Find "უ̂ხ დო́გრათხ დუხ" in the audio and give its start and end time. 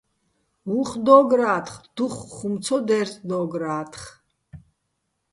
0.79-2.13